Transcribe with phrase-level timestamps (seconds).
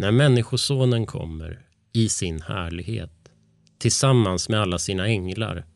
[0.00, 3.30] När Människosonen kommer i sin härlighet
[3.78, 5.66] tillsammans med alla sina änglar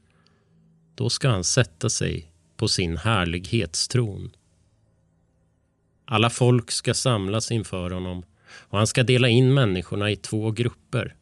[0.95, 4.31] då ska han sätta sig på sin härlighetstron.
[6.05, 11.17] Alla folk ska samlas inför honom och han ska dela in människorna i två grupper.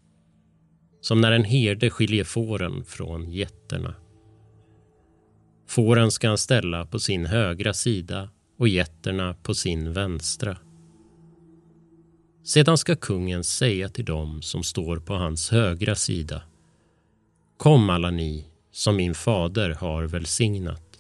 [1.01, 3.95] Som när en herde skiljer fåren från getterna.
[5.69, 8.29] Fåren ska han ställa på sin högra sida
[8.59, 10.57] och getterna på sin vänstra.
[12.45, 16.43] Sedan ska kungen säga till dem som står på hans högra sida.
[17.57, 20.99] Kom alla ni som min fader har välsignat.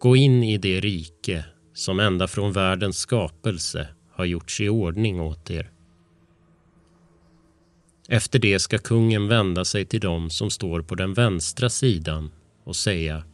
[0.00, 1.44] Gå in i det rike
[1.74, 5.70] som ända från världens skapelse har gjorts i ordning åt er.
[8.08, 12.30] Efter det ska kungen vända sig till dem som står på den vänstra sidan
[12.64, 13.24] och säga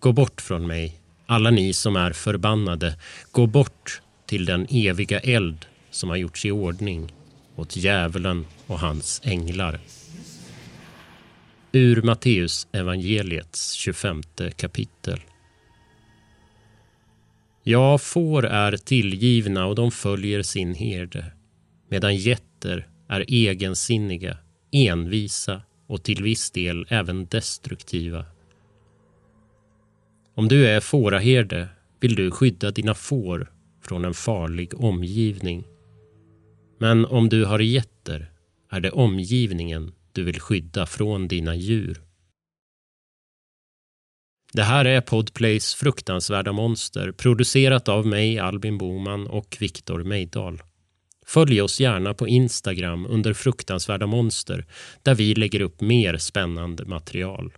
[0.00, 2.98] Gå bort från mig, alla ni som är förbannade.
[3.30, 7.12] Gå bort till den eviga eld som har gjorts i ordning
[7.56, 9.80] åt djävulen och hans änglar.
[11.72, 14.22] Ur Matteus evangeliets 25
[14.56, 15.20] kapitel.
[17.62, 21.32] Ja, får är tillgivna och de följer sin herde,
[21.88, 24.38] medan getter är egensinniga,
[24.72, 28.24] envisa och till viss del även destruktiva.
[30.34, 31.68] Om du är fåraherde
[32.00, 33.52] vill du skydda dina får
[33.88, 35.64] från en farlig omgivning.
[36.78, 38.30] Men om du har getter
[38.70, 42.02] är det omgivningen du vill skydda från dina djur.
[44.52, 50.62] Det här är Podplays fruktansvärda monster producerat av mig, Albin Boman och Viktor Meidal.
[51.26, 54.66] Följ oss gärna på Instagram under fruktansvärda monster
[55.02, 57.52] där vi lägger upp mer spännande material.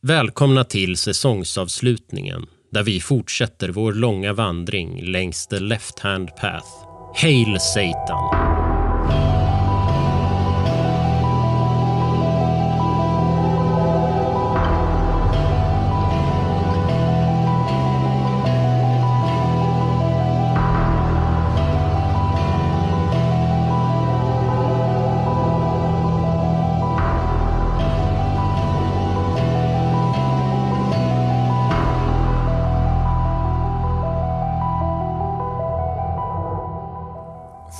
[0.00, 6.68] Välkomna till säsongsavslutningen där vi fortsätter vår långa vandring längs the left hand path.
[7.14, 8.61] Hail Satan!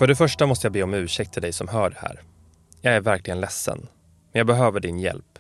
[0.03, 2.21] För det första måste jag be om ursäkt till dig som hör det här.
[2.81, 3.79] Jag är verkligen ledsen,
[4.33, 5.39] men jag behöver din hjälp.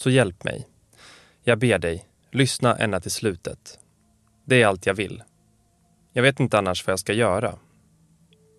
[0.00, 0.66] Så hjälp mig.
[1.44, 3.78] Jag ber dig, lyssna ända till slutet.
[4.44, 5.22] Det är allt jag vill.
[6.12, 7.58] Jag vet inte annars vad jag ska göra.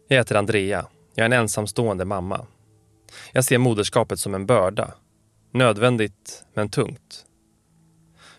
[0.08, 0.86] Jag heter Andrea.
[1.16, 2.46] Jag är en ensamstående mamma.
[3.32, 4.94] Jag ser moderskapet som en börda.
[5.52, 7.26] Nödvändigt, men tungt.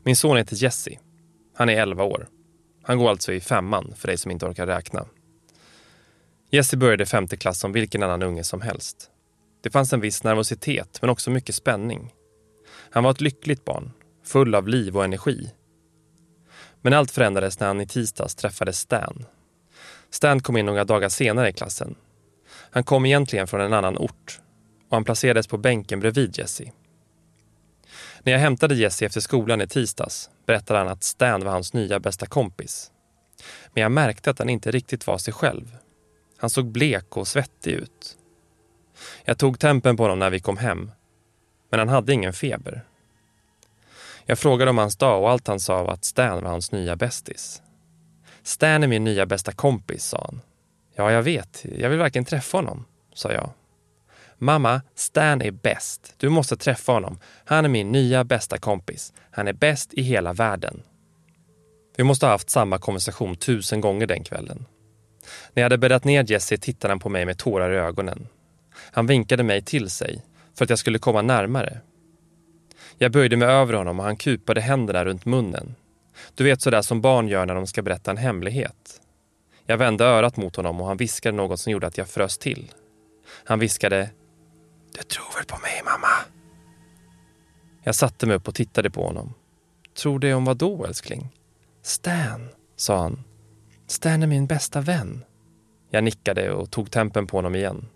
[0.02, 0.98] Min son heter Jesse.
[1.54, 2.28] Han är 11 år.
[2.82, 5.06] Han går alltså i femman, för dig som inte orkar räkna.
[6.50, 9.10] Jesse började femte klass som vilken annan unge som helst.
[9.60, 12.14] Det fanns en viss nervositet, men också mycket spänning.
[12.90, 13.90] Han var ett lyckligt barn,
[14.24, 15.50] full av liv och energi.
[16.82, 19.24] Men allt förändrades när han i tisdags träffade Stan.
[20.10, 21.94] Stan kom in några dagar senare i klassen.
[22.48, 24.40] Han kom egentligen från en annan ort
[24.88, 26.72] och han placerades på bänken bredvid Jesse.
[28.22, 32.00] När jag hämtade Jesse efter skolan i tisdags berättade han att Stan var hans nya
[32.00, 32.90] bästa kompis.
[33.74, 35.76] Men jag märkte att han inte riktigt var sig själv.
[36.38, 38.16] Han såg blek och svettig ut.
[39.24, 40.90] Jag tog tempen på honom när vi kom hem,
[41.70, 42.84] men han hade ingen feber.
[44.26, 46.96] Jag frågade om hans dag och allt han sa var att Stan var hans nya
[46.96, 47.62] bästis.
[48.42, 50.40] Stan är min nya bästa kompis, sa han.
[50.94, 51.64] Ja, jag vet.
[51.78, 52.84] Jag vill verkligen träffa honom,
[53.14, 53.50] sa jag.
[54.38, 56.14] Mamma, Stan är bäst.
[56.16, 57.18] Du måste träffa honom.
[57.44, 59.12] Han är min nya bästa kompis.
[59.30, 60.82] Han är bäst i hela världen.
[61.96, 64.66] Vi måste ha haft samma konversation tusen gånger den kvällen.
[65.58, 68.28] När jag hade bäddat ner Jesse tittade han på mig med tårar i ögonen.
[68.74, 70.22] Han vinkade mig till sig
[70.54, 71.80] för att jag skulle komma närmare.
[72.98, 75.74] Jag böjde mig över honom och han kupade händerna runt munnen.
[76.34, 79.00] Du vet sådär som barn gör när de ska berätta en hemlighet.
[79.66, 82.72] Jag vände örat mot honom och han viskade något som gjorde att jag frös till.
[83.44, 84.10] Han viskade
[84.96, 86.14] Du tror väl på mig mamma?
[87.82, 89.34] Jag satte mig upp och tittade på honom.
[89.96, 91.28] Tror det om vad då älskling?
[91.82, 93.24] Stan, sa han
[93.86, 95.24] Stan är min bästa vän.
[95.90, 97.88] Jag nickade och tog tempen på honom igen.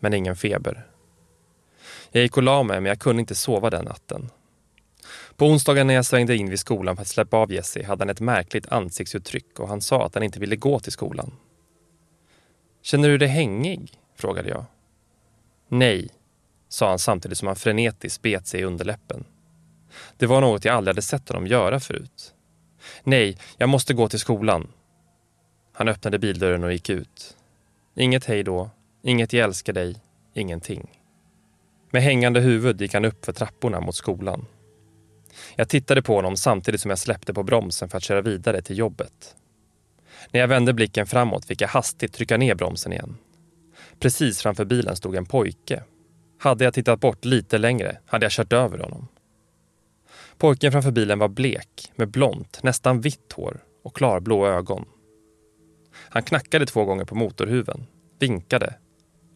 [0.00, 0.86] Men ingen feber.
[2.10, 4.30] Jag gick och la mig men jag kunde inte sova den natten.
[5.36, 8.10] På onsdagen när jag svängde in vid skolan för att släppa av Jesse hade han
[8.10, 11.32] ett märkligt ansiktsuttryck och han sa att han inte ville gå till skolan.
[12.82, 13.98] Känner du dig hängig?
[14.16, 14.64] frågade jag.
[15.68, 16.08] Nej,
[16.68, 19.24] sa han samtidigt som han frenetiskt bet sig i underläppen.
[20.16, 22.34] Det var något jag aldrig hade sett honom göra förut.
[23.02, 24.68] Nej, jag måste gå till skolan,
[25.82, 27.36] han öppnade bildörren och gick ut.
[27.94, 28.70] Inget hej då,
[29.02, 29.96] inget jag älskar dig,
[30.34, 31.00] ingenting.
[31.90, 34.46] Med hängande huvud gick han upp för trapporna mot skolan.
[35.56, 38.78] Jag tittade på honom samtidigt som jag släppte på bromsen för att köra vidare till
[38.78, 39.36] jobbet.
[40.30, 43.16] När jag vände blicken framåt fick jag hastigt trycka ner bromsen igen.
[43.98, 45.82] Precis framför bilen stod en pojke.
[46.38, 49.08] Hade jag tittat bort lite längre hade jag kört över honom.
[50.38, 54.84] Pojken framför bilen var blek, med blont, nästan vitt hår och klarblå ögon.
[56.12, 57.86] Han knackade två gånger på motorhuven,
[58.18, 58.74] vinkade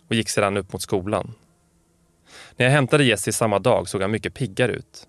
[0.08, 1.34] och gick sedan upp mot skolan.
[2.56, 5.08] När jag hämtade Jesse samma dag såg han mycket piggare ut.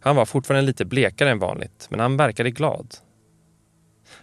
[0.00, 2.94] Han var fortfarande lite blekare än vanligt, men han verkade glad.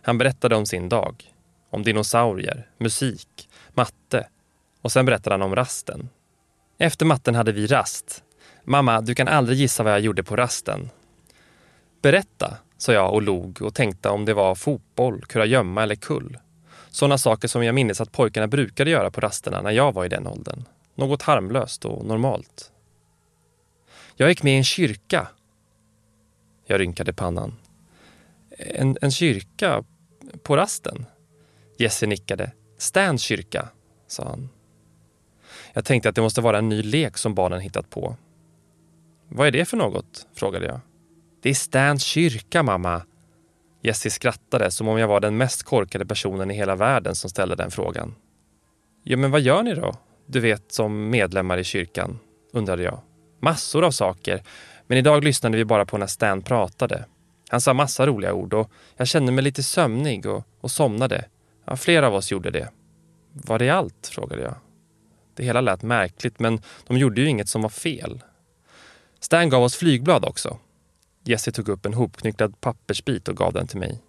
[0.01, 1.33] Han berättade om sin dag.
[1.69, 4.27] Om dinosaurier, musik, matte
[4.81, 6.10] och sen berättade han om rasten.
[6.77, 8.24] Efter matten hade vi rast.
[8.63, 10.89] Mamma, du kan aldrig gissa vad jag gjorde på rasten.
[12.01, 16.38] Berätta, sa jag och log och tänkte om det var fotboll, kurragömma eller kull.
[16.91, 20.09] Sådana saker som jag minns att pojkarna brukade göra på rasterna när jag var i
[20.09, 20.63] den åldern.
[20.95, 22.71] Något harmlöst och normalt.
[24.15, 25.27] Jag gick med i en kyrka.
[26.65, 27.56] Jag rynkade pannan.
[28.57, 29.83] En, en kyrka?
[30.44, 31.06] På rasten?
[31.77, 32.51] Jesse nickade.
[32.77, 33.69] Stans kyrka,
[34.07, 34.50] sa han.
[35.74, 38.15] Jag tänkte att det måste vara en ny lek som barnen hittat på.
[39.27, 40.27] Vad är det för något?
[40.33, 40.80] frågade jag.
[41.41, 43.01] Det är Stans kyrka, mamma.
[43.81, 47.56] Jessie skrattade som om jag var den mest korkade personen i hela världen som ställde
[47.56, 48.16] den frågan.
[49.04, 49.96] Ja, men vad gör ni då?
[50.26, 52.20] Du vet, som medlemmar i kyrkan,
[52.54, 53.00] undrade jag.
[53.40, 54.44] Massor av saker,
[54.88, 57.06] men idag lyssnade vi bara på när Stan pratade.
[57.50, 61.25] Han sa massa roliga ord och jag kände mig lite sömnig och, och somnade.
[61.66, 62.70] Ja, flera av oss gjorde det.
[63.34, 64.08] Var det allt?
[64.08, 64.56] frågade jag.
[65.36, 68.22] Det hela lät märkligt, men de gjorde ju inget som var fel.
[69.20, 70.58] Stan gav oss flygblad också.
[71.30, 74.02] Jesse tog upp en hopknycklad pappersbit och gav den till mig.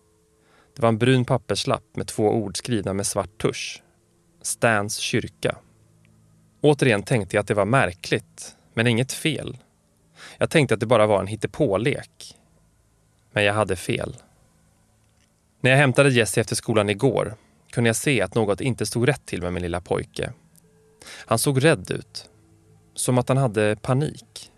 [0.76, 3.82] Det var en brun papperslapp med två ord skrivna med svart tusch.
[4.42, 5.56] Stans kyrka.
[6.60, 9.58] Återigen tänkte jag att det var märkligt, men inget fel.
[10.38, 12.36] Jag tänkte att det bara var en hittepålek.
[13.32, 14.16] Men jag hade fel.
[15.60, 17.34] När jag hämtade Jesse efter skolan igår
[17.70, 20.32] kunde jag se att något inte stod rätt till med min lilla pojke.
[21.26, 22.30] Han såg rädd ut.
[22.94, 24.52] Som att han hade panik.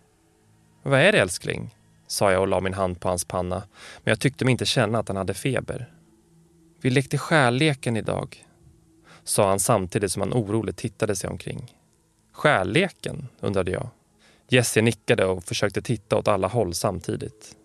[0.83, 1.75] Vad är det älskling?
[2.13, 3.63] Sa jag och la min hand på hans panna,
[4.05, 5.93] men jag tyckte mig inte känna att han hade feber.
[6.81, 8.47] Vi lekte skärleken idag,
[9.25, 11.77] sa han samtidigt som han oroligt tittade sig omkring.
[12.33, 13.89] Skärleken, undrade jag.
[14.49, 17.57] Jesse nickade och försökte titta åt alla håll samtidigt.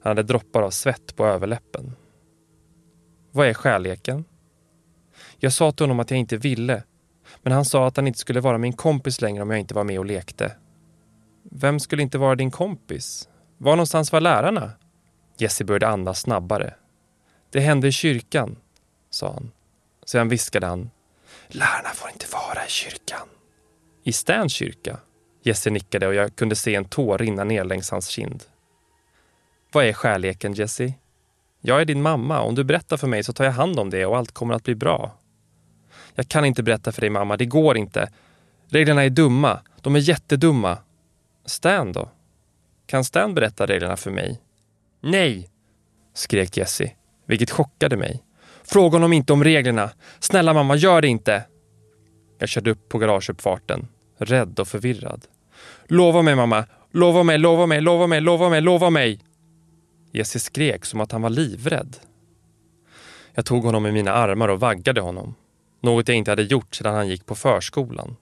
[0.00, 1.92] Han hade droppar av svett på överläppen.
[3.32, 4.24] Vad är skärleken?
[5.38, 6.82] Jag sa till honom att jag inte ville,
[7.42, 9.84] men han sa att han inte skulle vara min kompis längre om jag inte var
[9.84, 10.52] med och lekte.
[11.42, 13.28] Vem skulle inte vara din kompis?
[13.58, 14.72] Var någonstans var lärarna?
[15.38, 16.74] Jesse började andas snabbare.
[17.50, 18.56] Det hände i kyrkan,
[19.10, 19.50] sa han.
[20.04, 20.90] Sedan viskade han.
[21.48, 23.28] Lärarna får inte vara i kyrkan.
[24.02, 24.98] I Stans kyrka?
[25.42, 28.44] Jesse nickade och jag kunde se en tår rinna ner längs hans kind.
[29.72, 30.92] Vad är skärleken, Jesse?
[31.60, 32.40] Jag är din mamma.
[32.40, 34.62] Om du berättar för mig så tar jag hand om det och allt kommer att
[34.62, 35.18] bli bra.
[36.14, 37.36] Jag kan inte berätta för dig, mamma.
[37.36, 38.10] Det går inte.
[38.68, 39.60] Reglerna är dumma.
[39.80, 40.78] De är jättedumma.
[41.44, 42.08] Stan då?
[42.86, 44.40] Kan Stan berätta reglerna för mig?
[45.00, 45.50] Nej,
[46.14, 46.92] skrek Jesse,
[47.26, 48.22] vilket chockade mig.
[48.64, 49.90] Fråga honom inte om reglerna.
[50.18, 51.44] Snälla mamma, gör det inte.
[52.38, 55.26] Jag körde upp på garageuppfarten, rädd och förvirrad.
[55.86, 59.20] Lova mig mamma, lova mig, lova mig, lova mig, lova mig, lova mig.
[60.12, 61.96] Jesse skrek som att han var livrädd.
[63.34, 65.34] Jag tog honom i mina armar och vaggade honom.
[65.82, 68.16] Något jag inte hade gjort sedan han gick på förskolan.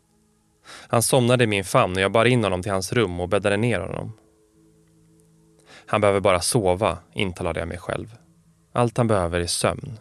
[0.67, 3.57] Han somnade i min famn och jag bar in honom till hans rum och bäddade
[3.57, 4.13] ner honom.
[5.87, 8.17] Han behöver bara sova, intalade jag mig själv.
[8.73, 9.99] Allt han behöver är sömn.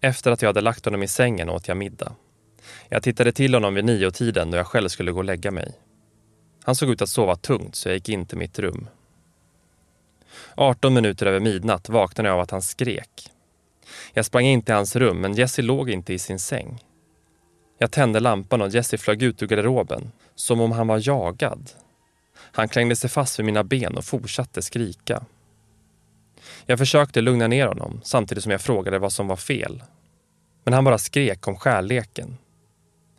[0.00, 2.12] Efter att jag hade lagt honom i sängen åt jag middag.
[2.88, 5.72] Jag tittade till honom vid nio-tiden då jag själv skulle gå och lägga mig.
[6.64, 8.88] Han såg ut att sova tungt så jag gick in till mitt rum.
[10.54, 13.30] 18 minuter över midnatt vaknade jag av att han skrek.
[14.12, 16.84] Jag sprang in till hans rum men Jesse låg inte i sin säng.
[17.78, 21.70] Jag tände lampan och Jesse flög ut ur garderoben, som om han var jagad.
[22.58, 25.24] Han klängde sig fast vid mina ben och fortsatte skrika.
[26.66, 29.82] Jag försökte lugna ner honom samtidigt som jag frågade vad som var fel.
[30.64, 32.36] Men han bara skrek om skärleken.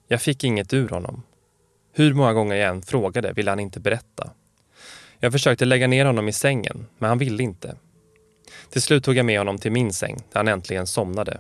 [0.08, 1.24] Jag fick inget ur honom.
[1.94, 4.32] Hur många gånger jag än frågade ville han inte berätta.
[5.20, 7.76] Jag försökte lägga ner honom i sängen, men han ville inte.
[8.70, 11.40] Till slut tog jag med honom till min säng, där han äntligen somnade.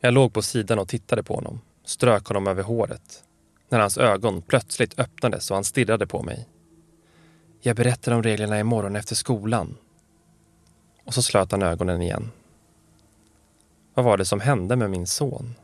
[0.00, 3.24] Jag låg på sidan och tittade på honom, strök honom över håret.
[3.68, 6.46] När hans ögon plötsligt öppnades och han stirrade på mig.
[7.60, 9.76] Jag berättar om reglerna imorgon efter skolan.
[11.04, 12.30] Och så slöt han ögonen igen.
[13.94, 15.54] Vad var det som hände med min son?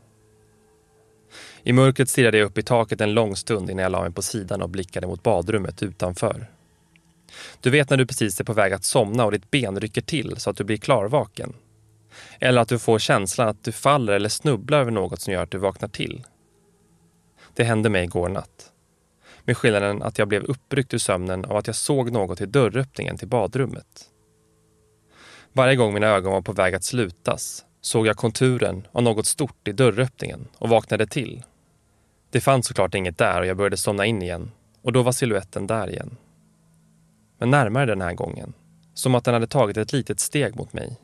[1.63, 4.21] I mörkret stirrade jag upp i taket en lång stund innan jag la mig på
[4.21, 6.47] sidan och blickade mot badrummet utanför.
[7.61, 10.35] Du vet när du precis är på väg att somna och ditt ben rycker till
[10.37, 11.53] så att du blir klarvaken.
[12.39, 15.51] Eller att du får känslan att du faller eller snubblar över något som gör att
[15.51, 16.23] du vaknar till.
[17.53, 18.72] Det hände mig igår natt.
[19.45, 23.17] Med skillnaden att jag blev uppryckt ur sömnen av att jag såg något i dörröppningen
[23.17, 24.09] till badrummet.
[25.53, 29.67] Varje gång mina ögon var på väg att slutas såg jag konturen av något stort
[29.67, 31.43] i dörröppningen och vaknade till.
[32.29, 35.67] Det fanns såklart inget där och jag började somna in igen och då var siluetten
[35.67, 36.17] där igen.
[37.37, 38.53] Men närmare den här gången.
[38.93, 40.97] Som att den hade tagit ett litet steg mot mig.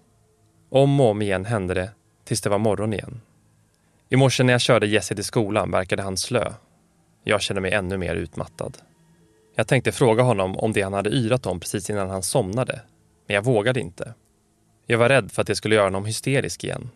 [0.69, 1.91] Om och om igen hände det
[2.23, 3.21] tills det var morgon igen.
[4.09, 6.53] I morse när jag körde Jesse till skolan verkade han slö.
[7.23, 8.77] Jag kände mig ännu mer utmattad.
[9.55, 12.81] Jag tänkte fråga honom om det han hade yrat om precis innan han somnade,
[13.27, 14.13] men jag vågade inte.
[14.85, 16.89] Jag var rädd för att det skulle göra honom hysterisk igen.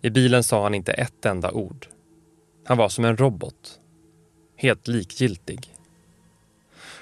[0.00, 1.86] I bilen sa han inte ett enda ord.
[2.64, 3.80] Han var som en robot.
[4.56, 5.74] Helt likgiltig.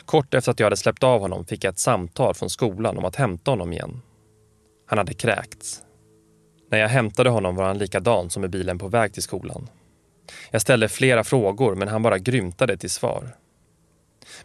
[0.04, 3.04] Kort efter att jag hade släppt av honom fick jag ett samtal från skolan om
[3.04, 4.02] att hämta honom igen.
[4.86, 5.82] Han hade kräkts.
[6.70, 9.68] När jag hämtade honom var han likadan som i bilen på väg till skolan.
[10.50, 13.36] Jag ställde flera frågor men han bara grymtade till svar.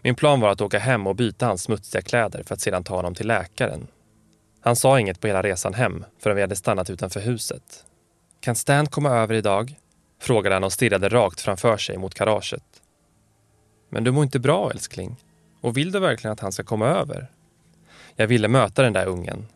[0.01, 2.95] Min plan var att åka hem och byta hans smutsiga kläder för att sedan ta
[2.95, 3.87] honom till läkaren.
[4.61, 7.85] Han sa inget på hela resan hem förrän vi hade stannat utanför huset.
[8.39, 9.75] Kan Stan komma över idag?
[10.21, 12.63] Frågade han och stirrade rakt framför sig mot garaget.
[13.89, 15.15] Men du mår inte bra älskling.
[15.61, 17.31] Och vill du verkligen att han ska komma över?
[18.15, 19.47] Jag ville möta den där ungen.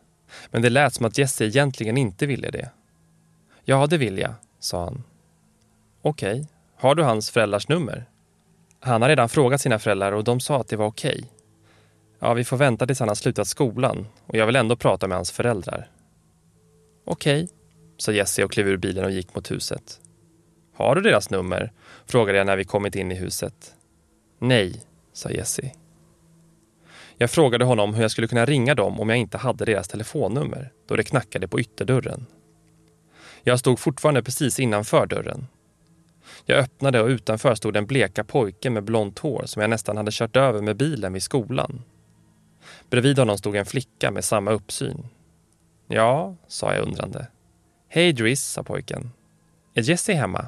[0.50, 2.70] Men det lät som att Jesse egentligen inte ville det.
[3.64, 5.04] Ja, det vill jag, sa han.
[6.08, 6.44] Okej, okay.
[6.76, 8.04] har du hans föräldrars nummer?
[8.80, 11.10] Han har redan frågat sina föräldrar och de sa att det var okej.
[11.10, 11.24] Okay.
[12.18, 15.18] Ja, vi får vänta tills han har slutat skolan och jag vill ändå prata med
[15.18, 15.90] hans föräldrar.
[17.04, 17.56] Okej, okay,
[17.98, 20.00] sa Jesse och klev ur bilen och gick mot huset.
[20.74, 21.72] Har du deras nummer?
[22.06, 23.74] frågade jag när vi kommit in i huset.
[24.38, 25.72] Nej, sa Jesse.
[27.16, 30.72] Jag frågade honom hur jag skulle kunna ringa dem om jag inte hade deras telefonnummer
[30.86, 32.26] då det knackade på ytterdörren.
[33.42, 35.46] Jag stod fortfarande precis innanför dörren.
[36.50, 40.10] Jag öppnade och utanför stod en bleka pojke med blont hår som jag nästan hade
[40.12, 41.82] kört över med bilen vid skolan.
[42.90, 45.08] Bredvid honom stod en flicka med samma uppsyn.
[45.88, 47.26] Ja, sa jag undrande.
[47.88, 49.10] Hej Driss, sa pojken.
[49.74, 50.46] Är Jessie hemma?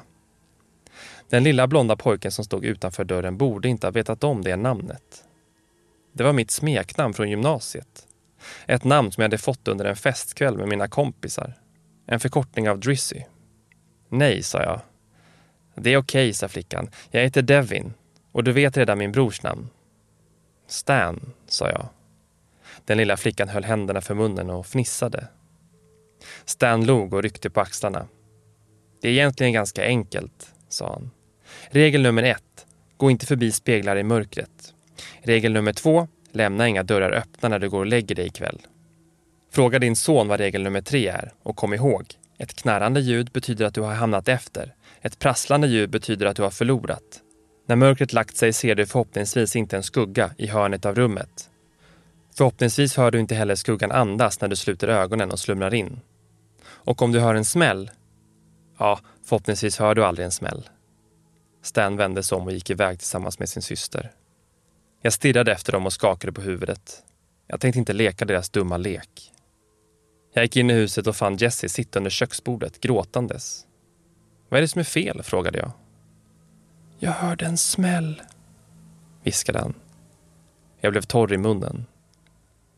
[1.29, 5.23] Den lilla blonda pojken som stod utanför dörren borde inte ha vetat om det namnet.
[6.13, 8.07] Det var mitt smeknamn från gymnasiet.
[8.65, 11.53] Ett namn som jag hade fått under en festkväll med mina kompisar.
[12.05, 13.21] En förkortning av Drissy.
[14.09, 14.81] Nej, sa jag.
[15.75, 16.89] Det är okej, okay, sa flickan.
[17.11, 17.93] Jag heter Devin
[18.31, 19.69] och du vet redan min brors namn.
[20.67, 21.85] Stan, sa jag.
[22.85, 25.27] Den lilla flickan höll händerna för munnen och fnissade.
[26.45, 28.07] Stan log och ryckte på axlarna.
[29.01, 31.11] Det är egentligen ganska enkelt, sa han.
[31.69, 32.65] Regel nummer ett.
[32.97, 34.73] Gå inte förbi speglar i mörkret.
[35.21, 36.07] Regel nummer två.
[36.31, 38.61] Lämna inga dörrar öppna när du går och lägger dig ikväll.
[39.51, 42.05] Fråga din son vad regel nummer tre är och kom ihåg.
[42.37, 44.75] Ett knarrande ljud betyder att du har hamnat efter.
[45.01, 47.21] Ett prasslande ljud betyder att du har förlorat.
[47.65, 51.49] När mörkret lagt sig ser du förhoppningsvis inte en skugga i hörnet av rummet.
[52.37, 55.99] Förhoppningsvis hör du inte heller skuggan andas när du sluter ögonen och slumrar in.
[56.63, 57.91] Och om du hör en smäll,
[58.77, 60.69] ja, förhoppningsvis hör du aldrig en smäll.
[61.63, 64.11] Stan vände sig om och gick iväg tillsammans med sin syster.
[65.01, 67.03] Jag stirrade efter dem och skakade på huvudet.
[67.47, 69.31] Jag tänkte inte leka deras dumma lek.
[70.33, 73.65] Jag gick in i huset och fann Jessie sitta under köksbordet gråtandes.
[74.51, 75.23] Vad är det som är fel?
[75.23, 75.71] frågade jag.
[76.99, 78.21] Jag hörde en smäll,
[79.23, 79.73] viskade han.
[80.81, 81.85] Jag blev torr i munnen.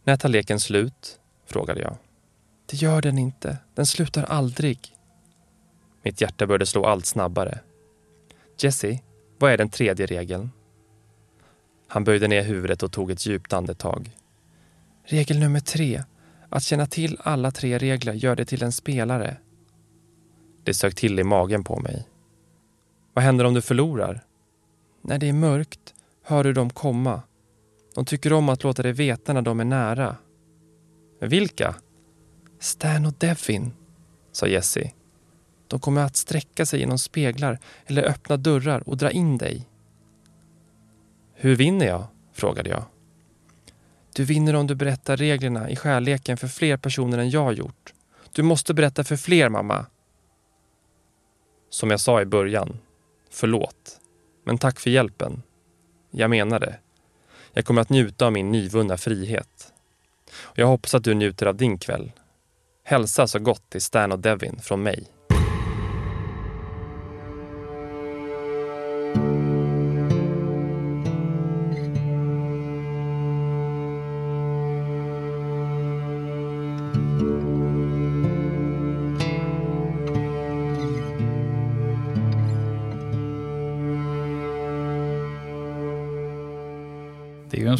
[0.03, 1.19] När tar leken slut?
[1.45, 1.97] frågade jag.
[2.65, 3.57] Det gör den inte.
[3.75, 4.79] Den slutar aldrig.
[6.03, 7.59] Mitt hjärta började slå allt snabbare.
[8.57, 8.99] Jesse,
[9.39, 10.51] vad är den tredje regeln?
[11.87, 14.17] Han böjde ner huvudet och tog ett djupt andetag.
[15.03, 16.03] Regel nummer tre.
[16.49, 19.37] Att känna till alla tre regler gör dig till en spelare.
[20.63, 22.07] Det sög till i magen på mig.
[23.13, 24.23] Vad händer om du förlorar?
[25.01, 25.93] När det är mörkt
[26.23, 27.21] hör du dem komma.
[27.95, 30.15] De tycker om att låta dig veta när de är nära.
[31.19, 31.75] Vilka?
[32.59, 33.71] Stan och Devin,
[34.31, 34.91] sa Jesse.
[35.67, 39.69] De kommer att sträcka sig genom speglar eller öppna dörrar och dra in dig.
[41.33, 42.07] Hur vinner jag?
[42.33, 42.83] frågade jag.
[44.15, 47.93] Du vinner om du berättar reglerna i skärleken för fler personer än jag gjort.
[48.31, 49.85] Du måste berätta för fler, mamma.
[51.73, 52.77] Som jag sa i början,
[53.29, 53.99] förlåt.
[54.45, 55.43] Men tack för hjälpen.
[56.11, 56.79] Jag menar det.
[57.53, 59.73] Jag kommer att njuta av min nyvunna frihet.
[60.33, 62.11] Och jag hoppas att du njuter av din kväll.
[62.83, 65.07] Hälsa så gott till Stan och Devin från mig.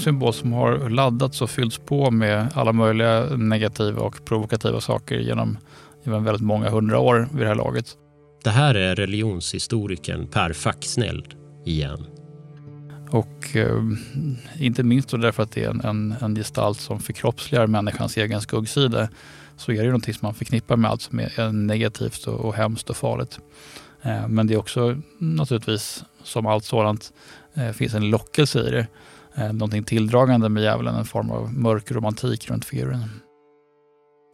[0.04, 5.58] Symbol som har laddats och fyllts på med alla möjliga negativa och provokativa saker genom,
[6.04, 7.86] genom väldigt många hundra år vid det här laget.
[8.44, 12.06] Det här är religionshistorikern Per Faxneld igen.
[13.10, 13.82] Och eh,
[14.60, 18.42] inte minst då därför att det är en, en, en gestalt som förkroppsligar människans egen
[18.42, 19.10] skuggsida
[19.58, 22.90] så är det någonting som man förknippar med allt som är negativt och, och hemskt
[22.90, 23.40] och farligt.
[24.02, 27.14] Eh, men det är också naturligtvis, som allt sådant,
[27.54, 28.88] eh, finns en lockelse i det.
[29.36, 33.10] Eh, någonting tilldragande med djävulen, en form av mörk romantik runt figuren.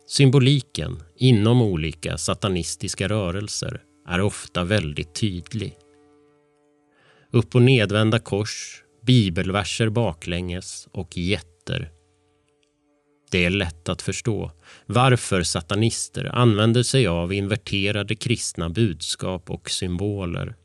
[0.08, 5.76] Symboliken inom olika satanistiska rörelser är ofta väldigt tydlig.
[7.32, 11.92] Upp och nedvända kors, bibelverser baklänges och jätter.
[13.32, 14.52] Det är lätt att förstå
[14.86, 20.56] varför satanister använder sig av inverterade kristna budskap och symboler.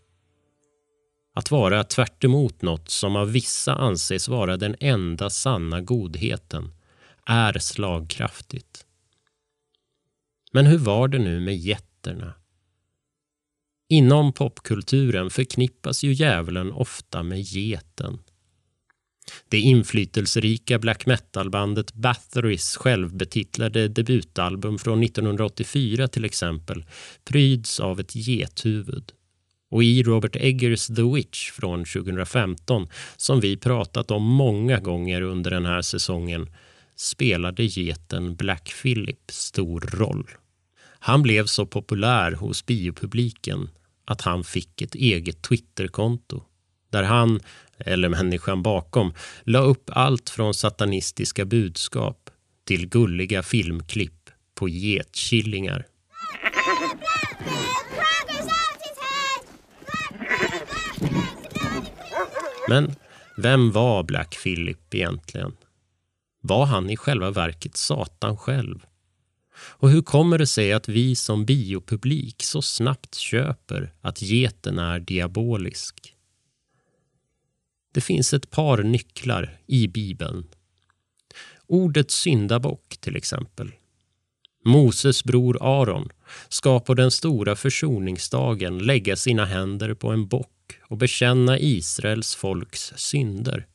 [1.37, 2.23] Att vara tvärt
[2.63, 6.73] något som av vissa anses vara den enda sanna godheten
[7.27, 8.87] är slagkraftigt.
[10.53, 12.35] Men hur var det nu med jätterna?
[13.89, 18.19] Inom popkulturen förknippas ju djävulen ofta med geten.
[19.49, 26.85] Det inflytelserika black metal-bandet Bathory's självbetitlade debutalbum från 1984 till exempel
[27.25, 29.13] pryds av ett gethuvud.
[29.75, 35.51] Och i Robert Eggers The Witch från 2015, som vi pratat om många gånger under
[35.51, 36.49] den här säsongen,
[36.97, 40.31] spelade geten Black Phillip stor roll.
[40.99, 43.69] Han blev så populär hos biopubliken
[44.05, 46.43] att han fick ett eget Twitterkonto
[46.91, 47.41] där han,
[47.79, 52.31] eller människan bakom, la upp allt från satanistiska budskap
[52.65, 55.87] till gulliga filmklipp på getkillingar.
[62.69, 62.95] Men
[63.37, 65.57] vem var Black Philip egentligen?
[66.41, 68.87] Var han i själva verket Satan själv?
[69.57, 75.01] Och hur kommer det sig att vi som biopublik så snabbt köper att geten är
[75.01, 76.15] diabolisk?
[77.95, 80.49] Det finns ett par nycklar i Bibeln.
[81.67, 83.73] Ordet syndabock till exempel.
[84.65, 86.09] Moses bror Aron
[86.49, 92.93] ska på den stora försoningsdagen lägga sina händer på en bock och bekänna Israels folks
[92.97, 93.67] synder.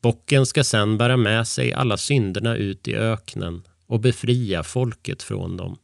[0.00, 5.56] Bocken ska sedan bära med sig alla synderna ut i öknen och befria folket från
[5.56, 5.78] dem.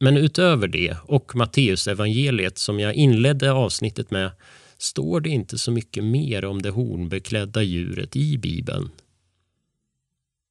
[0.00, 4.30] Men utöver det och Matteusevangeliet som jag inledde avsnittet med
[4.78, 8.90] står det inte så mycket mer om det hornbeklädda djuret i Bibeln.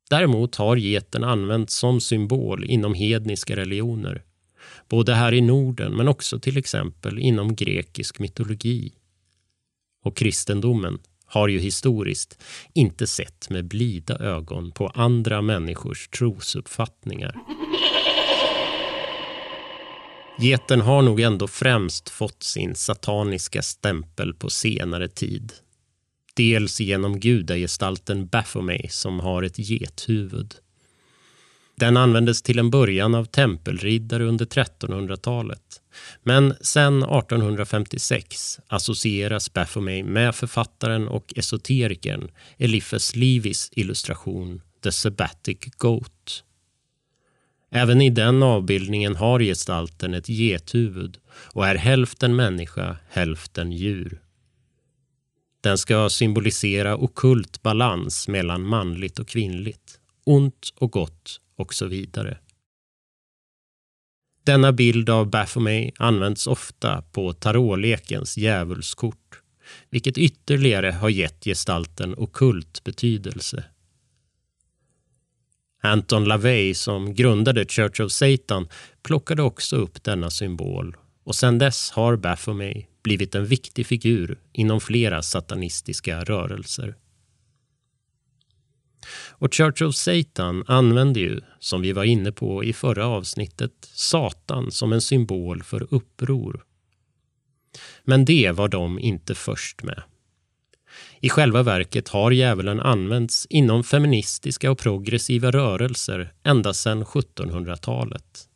[0.09, 4.23] Däremot har geten använts som symbol inom hedniska religioner.
[4.89, 8.93] Både här i Norden men också till exempel inom grekisk mytologi.
[10.03, 17.35] Och kristendomen har ju historiskt inte sett med blida ögon på andra människors trosuppfattningar.
[20.37, 25.53] Geten har nog ändå främst fått sin sataniska stämpel på senare tid.
[26.35, 30.55] Dels genom gudagestalten Baphomet som har ett gethuvud.
[31.77, 35.81] Den användes till en början av tempelriddare under 1300-talet.
[36.23, 46.43] Men sedan 1856 associeras Baphomet med författaren och esoterikern Eliphas Levis illustration The Sabbatic Goat.
[47.71, 54.21] Även i den avbildningen har gestalten ett gethuvud och är hälften människa, hälften djur.
[55.61, 62.37] Den ska symbolisera okult balans mellan manligt och kvinnligt, ont och gott och så vidare.
[64.43, 69.41] Denna bild av Baphomet används ofta på tarotlekens djävulskort,
[69.89, 73.63] vilket ytterligare har gett gestalten okult betydelse.
[75.81, 78.67] Anton LaVey, som grundade Church of Satan,
[79.03, 84.81] plockade också upp denna symbol och sedan dess har Baphomet blivit en viktig figur inom
[84.81, 86.95] flera satanistiska rörelser.
[89.31, 94.71] Och Church of Satan använder ju, som vi var inne på i förra avsnittet, Satan
[94.71, 96.63] som en symbol för uppror.
[98.03, 100.03] Men det var de inte först med.
[101.19, 108.47] I själva verket har djävulen använts inom feministiska och progressiva rörelser ända sedan 1700-talet.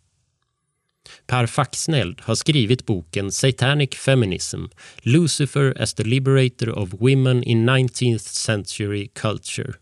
[1.27, 4.63] Per Faxneld har skrivit boken Satanic Feminism
[5.01, 9.73] Lucifer as the Liberator of Women in 19th Century Culture.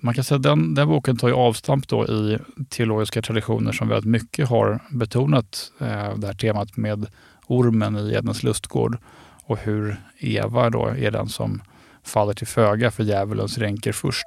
[0.00, 3.88] Man kan säga att den, den boken tar ju avstamp då i teologiska traditioner som
[3.88, 7.06] väldigt mycket har betonat eh, det här temat med
[7.46, 8.98] ormen i Edens lustgård
[9.44, 11.62] och hur Eva då är den som
[12.04, 14.26] faller till föga för djävulens ränker först.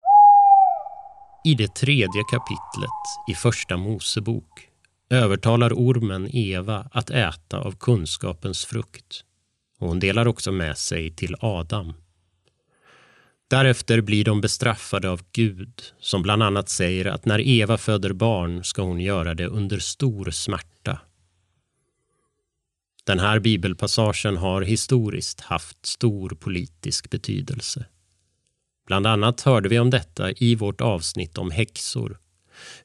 [1.43, 4.69] I det tredje kapitlet i Första Mosebok
[5.09, 9.23] övertalar ormen Eva att äta av kunskapens frukt.
[9.79, 11.93] Och hon delar också med sig till Adam.
[13.49, 18.63] Därefter blir de bestraffade av Gud som bland annat säger att när Eva föder barn
[18.63, 20.99] ska hon göra det under stor smärta.
[23.03, 27.85] Den här bibelpassagen har historiskt haft stor politisk betydelse.
[28.91, 32.17] Bland annat hörde vi om detta i vårt avsnitt om häxor.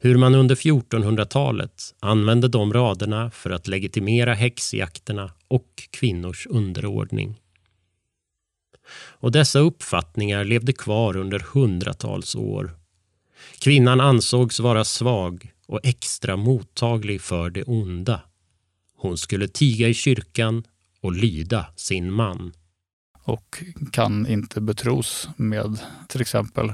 [0.00, 7.40] Hur man under 1400-talet använde de raderna för att legitimera häxjakterna och kvinnors underordning.
[8.96, 12.70] Och dessa uppfattningar levde kvar under hundratals år.
[13.58, 18.20] Kvinnan ansågs vara svag och extra mottaglig för det onda.
[18.96, 20.64] Hon skulle tiga i kyrkan
[21.00, 22.52] och lyda sin man
[23.26, 26.72] och kan inte betros med till exempel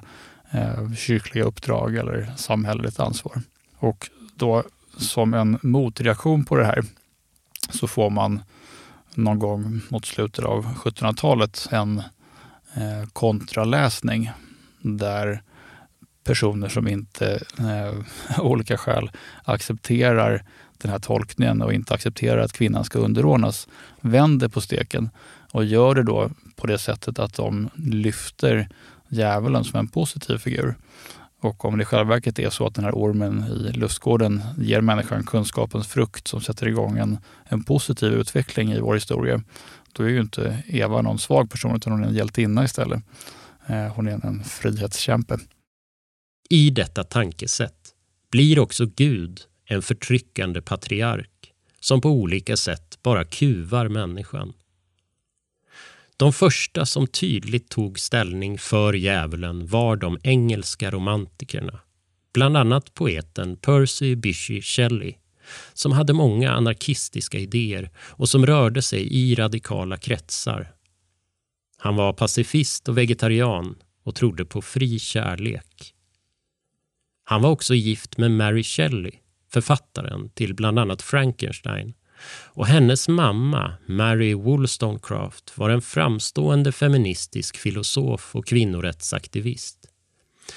[0.51, 3.43] eh, kyrkliga uppdrag eller samhälleligt ansvar.
[3.79, 4.63] Och då
[4.97, 6.85] som en motreaktion på det här
[7.71, 8.43] så får man
[9.15, 11.99] någon gång mot slutet av 1700-talet en
[12.75, 14.31] eh, kontraläsning
[14.81, 15.43] där
[16.25, 18.05] personer som inte eh, av
[18.47, 19.11] olika skäl
[19.45, 20.45] accepterar
[20.79, 23.69] den här tolkningen och inte accepterar att kvinnan ska underordnas
[24.01, 25.11] vänder på steken
[25.53, 28.69] och gör det då på det sättet att de lyfter
[29.09, 30.75] djävulen som en positiv figur.
[31.41, 34.81] Och om det i själva verket är så att den här ormen i lustgården ger
[34.81, 39.43] människan kunskapens frukt som sätter igång en, en positiv utveckling i vår historia,
[39.93, 43.03] då är ju inte Eva någon svag person utan hon är en hjältinna istället.
[43.67, 45.39] Eh, hon är en frihetskämpe.
[46.51, 47.95] I detta tankesätt
[48.31, 54.53] blir också Gud en förtryckande patriark som på olika sätt bara kuvar människan.
[56.23, 61.81] De första som tydligt tog ställning för djävulen var de engelska romantikerna.
[62.35, 65.15] Bland annat poeten Percy Bysshe Shelley
[65.73, 70.73] som hade många anarkistiska idéer och som rörde sig i radikala kretsar.
[71.79, 75.95] Han var pacifist och vegetarian och trodde på fri kärlek.
[77.25, 79.13] Han var också gift med Mary Shelley,
[79.53, 81.95] författaren till bland annat Frankenstein
[82.31, 89.79] och hennes mamma, Mary Wollstonecraft, var en framstående feministisk filosof och kvinnorättsaktivist.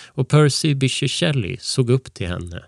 [0.06, 2.64] Och Percy Bysshe Shelley såg upp till henne.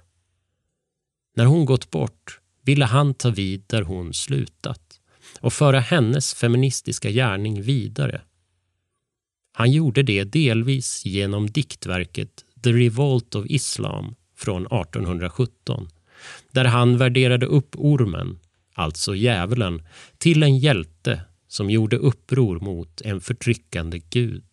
[1.35, 4.99] När hon gått bort ville han ta vid där hon slutat
[5.39, 8.21] och föra hennes feministiska gärning vidare.
[9.53, 15.89] Han gjorde det delvis genom diktverket The Revolt of Islam från 1817
[16.51, 18.39] där han värderade upp ormen
[18.77, 19.83] alltså djävulen,
[20.17, 24.45] till en hjälte som gjorde uppror mot en förtryckande gud.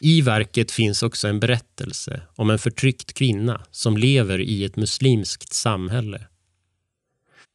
[0.00, 5.52] I verket finns också en berättelse om en förtryckt kvinna som lever i ett muslimskt
[5.52, 6.26] samhälle.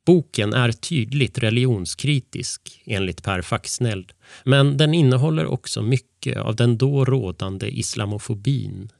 [0.05, 4.11] Boken är tydligt religionskritisk enligt Per Faxneld
[4.43, 8.91] men den innehåller också mycket av den då rådande islamofobin.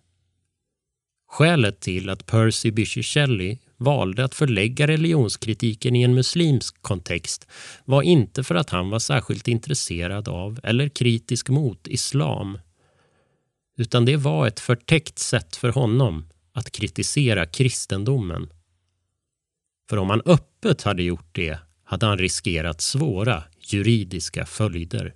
[1.29, 7.47] Skälet till att Percy Bysshe Shelley valde att förlägga religionskritiken i en muslimsk kontext
[7.85, 12.57] var inte för att han var särskilt intresserad av eller kritisk mot islam.
[13.77, 18.49] Utan det var ett förtäckt sätt för honom att kritisera kristendomen.
[19.89, 25.13] För om han öppet hade gjort det hade han riskerat svåra juridiska följder.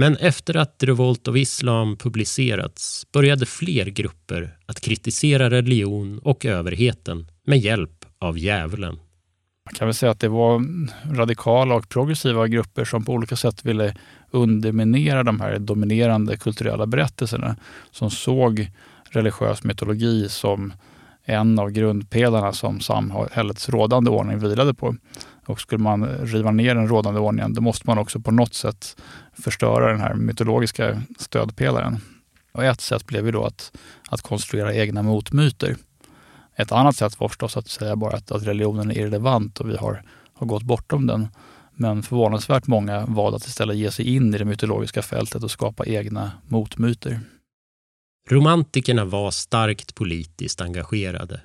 [0.00, 7.26] Men efter att Revolt of Islam publicerats började fler grupper att kritisera religion och överheten
[7.46, 8.94] med hjälp av djävulen.
[9.66, 10.64] Man kan väl säga att det var
[11.16, 13.94] radikala och progressiva grupper som på olika sätt ville
[14.30, 17.56] underminera de här dominerande kulturella berättelserna.
[17.90, 18.70] Som såg
[19.10, 20.72] religiös mytologi som
[21.24, 24.96] en av grundpelarna som samhällets rådande ordning vilade på.
[25.48, 28.96] Och skulle man riva ner den rådande ordningen, då måste man också på något sätt
[29.32, 32.00] förstöra den här mytologiska stödpelaren.
[32.52, 33.72] Och ett sätt blev ju då att,
[34.10, 35.76] att konstruera egna motmyter.
[36.56, 39.76] Ett annat sätt var förstås att säga bara att, att religionen är irrelevant och vi
[39.76, 40.02] har,
[40.34, 41.28] har gått bortom den.
[41.74, 45.86] Men förvånansvärt många valde att istället ge sig in i det mytologiska fältet och skapa
[45.86, 47.20] egna motmyter.
[48.30, 51.40] Romantikerna var starkt politiskt engagerade.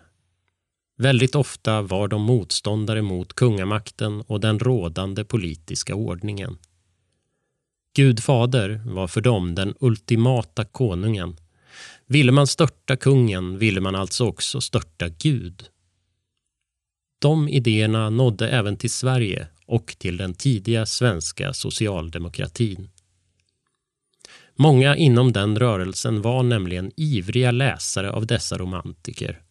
[0.98, 6.58] Väldigt ofta var de motståndare mot kungamakten och den rådande politiska ordningen.
[7.96, 11.38] Gud fader var för dem den ultimata konungen.
[12.06, 15.64] Ville man störta kungen ville man alltså också störta Gud.
[17.20, 22.90] De idéerna nådde även till Sverige och till den tidiga svenska socialdemokratin.
[24.56, 29.43] Många inom den rörelsen var nämligen ivriga läsare av dessa romantiker.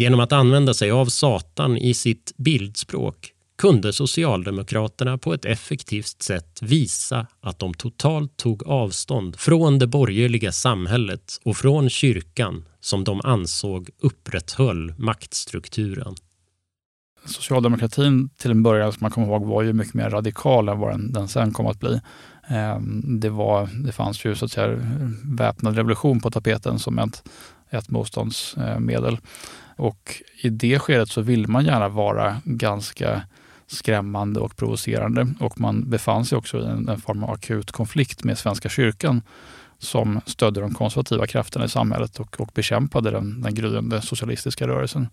[0.00, 6.62] Genom att använda sig av Satan i sitt bildspråk kunde Socialdemokraterna på ett effektivt sätt
[6.62, 13.20] visa att de totalt tog avstånd från det borgerliga samhället och från kyrkan som de
[13.24, 16.14] ansåg upprätthöll maktstrukturen.
[17.24, 20.90] Socialdemokratin till en början, som man kommer ihåg, var ju mycket mer radikal än vad
[20.90, 22.00] den, den sen kom att bli.
[22.48, 24.78] Ehm, det, var, det fanns ju så att säga
[25.24, 27.28] väpnad revolution på tapeten som ett,
[27.70, 29.18] ett motståndsmedel.
[29.80, 33.22] Och i det skedet så vill man gärna vara ganska
[33.66, 35.34] skrämmande och provocerande.
[35.40, 39.22] Och man befann sig också i en, en form av akut konflikt med Svenska kyrkan
[39.78, 45.08] som stödde de konservativa krafterna i samhället och, och bekämpade den, den gryende socialistiska rörelsen.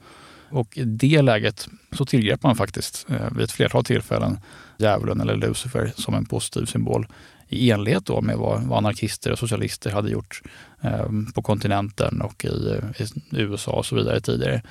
[0.49, 4.39] Och i det läget så tillgrep man faktiskt eh, vid ett flertal tillfällen
[4.77, 7.08] djävulen eller Lucifer som en positiv symbol
[7.49, 10.41] i enlighet då med vad, vad anarkister och socialister hade gjort
[10.81, 14.62] eh, på kontinenten och i, eh, i, USA och så vidare tidigare.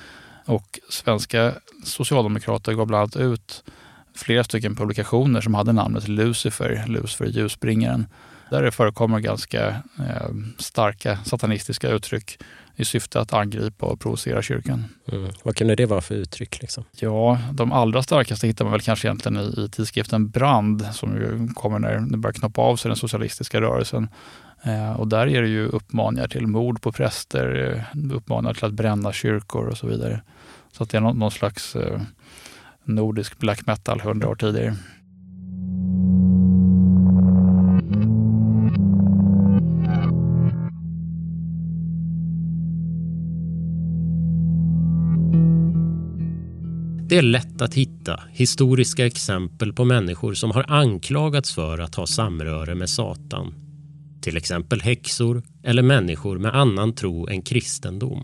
[0.45, 3.63] Och svenska socialdemokrater gav bland annat ut
[4.15, 8.07] flera stycken publikationer som hade namnet Lucifer, Lucifer ljusbringaren,
[8.49, 9.67] där det förekommer ganska
[9.99, 12.39] eh, starka satanistiska uttryck
[12.79, 14.85] i syfte att angripa och provocera kyrkan.
[15.11, 15.31] Mm.
[15.43, 16.61] Vad kunde det vara för uttryck?
[16.61, 16.83] Liksom?
[16.91, 21.79] Ja, de allra starkaste hittar man väl kanske egentligen i, i tidskriften Brand som kommer
[21.79, 24.09] när det börjar knoppa av sig den socialistiska rörelsen.
[24.63, 28.73] Eh, och där är det ju uppmaningar till mord på präster, eh, uppmaningar till att
[28.73, 30.21] bränna kyrkor och så vidare.
[30.71, 32.01] Så att det är någon, någon slags eh,
[32.83, 34.75] nordisk black metal hundra år tidigare.
[47.09, 52.07] Det är lätt att hitta historiska exempel på människor som har anklagats för att ha
[52.07, 53.53] samröre med Satan.
[54.21, 58.23] Till exempel häxor eller människor med annan tro än kristendom.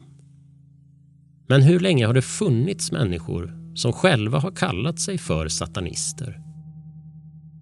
[1.48, 6.40] Men hur länge har det funnits människor som själva har kallat sig för satanister?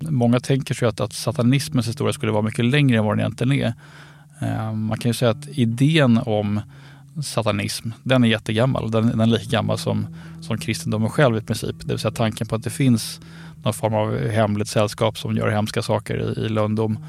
[0.10, 3.52] Många tänker sig att, att satanismens historia skulle vara mycket längre än vad den egentligen
[3.52, 3.74] är.
[4.42, 6.62] Eh, man kan ju säga att idén om
[7.24, 8.91] satanism, den är jättegammal.
[8.91, 10.08] Den, den är lika gammal som,
[10.41, 11.76] som kristendomen själv i princip.
[11.80, 13.21] Det vill säga tanken på att det finns
[13.63, 17.06] någon form av hemligt sällskap som gör hemska saker i, i lönndom.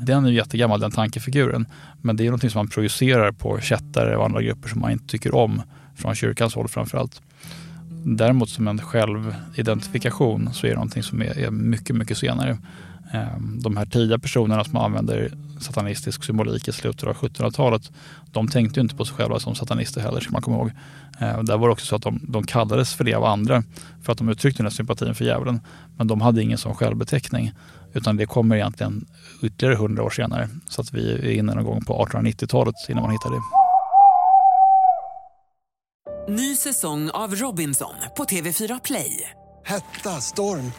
[0.00, 1.66] Den är jättegammal, den tankefiguren.
[2.02, 5.06] Men det är någonting som man projicerar på kättare och andra grupper som man inte
[5.06, 5.62] tycker om
[5.96, 7.22] från kyrkans håll framförallt.
[8.04, 12.58] Däremot som en självidentifikation så är det någonting som är, är mycket, mycket senare.
[13.12, 17.92] Ehm, de här tidiga personerna som använder satanistisk symbolik i slutet av 1700-talet,
[18.32, 20.70] de tänkte inte på sig själva som satanister heller, ska man komma ihåg.
[21.18, 23.62] Ehm, där var det också så att de, de kallades för det av andra
[24.02, 25.60] för att de uttryckte den här sympatin för djävulen.
[25.96, 27.52] Men de hade ingen sån självbeteckning.
[27.94, 29.06] Utan det kommer egentligen
[29.42, 30.48] ytterligare hundra år senare.
[30.68, 33.40] Så att vi är inne någon gång på 1890-talet innan man hittar det.
[36.32, 39.30] Ny säsong av Robinson på TV4 Play.
[39.64, 40.72] Hetta, storm,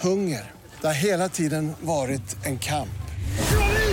[0.00, 0.50] hunger.
[0.80, 2.88] Det har hela tiden varit en kamp.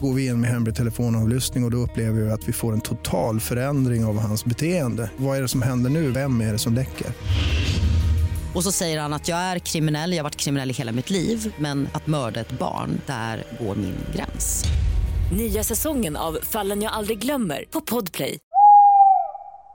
[0.00, 2.80] Går vi in med hemlig telefonavlyssning och, och då upplever vi att vi får en
[2.80, 5.10] total förändring av hans beteende.
[5.16, 6.10] Vad är det som händer nu?
[6.10, 7.06] Vem är det som läcker?
[8.54, 11.10] Och så säger han att jag är kriminell, jag har varit kriminell i hela mitt
[11.10, 14.64] liv men att mörda ett barn, där går min gräns.
[15.36, 18.38] Nya säsongen av Fallen jag aldrig glömmer på Podplay.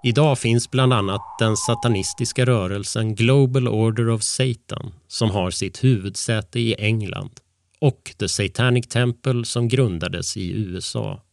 [0.04, 6.60] Idag finns bland annat den satanistiska rörelsen Global Order of Satan som har sitt huvudsäte
[6.60, 7.41] i England
[7.82, 11.24] och The Satanic Temple som grundades i USA.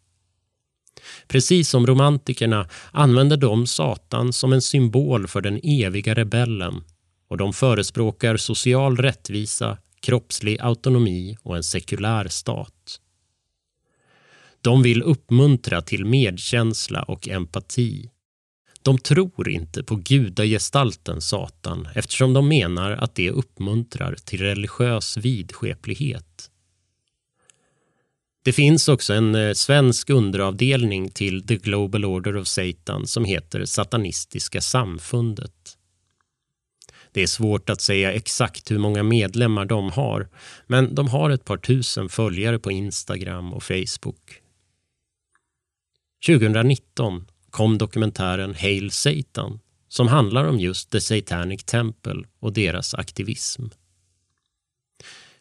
[1.28, 6.84] Precis som romantikerna använder de Satan som en symbol för den eviga rebellen
[7.28, 13.00] och de förespråkar social rättvisa, kroppslig autonomi och en sekulär stat.
[14.60, 18.10] De vill uppmuntra till medkänsla och empati.
[18.82, 26.50] De tror inte på gudagestalten Satan eftersom de menar att det uppmuntrar till religiös vidskeplighet.
[28.44, 33.64] Det finns också en eh, svensk underavdelning till The Global Order of Satan som heter
[33.64, 35.78] Satanistiska samfundet.
[37.12, 40.28] Det är svårt att säga exakt hur många medlemmar de har
[40.66, 44.42] men de har ett par tusen följare på Instagram och Facebook.
[46.26, 53.64] 2019 kom dokumentären Hail Satan som handlar om just The Satanic Temple och deras aktivism.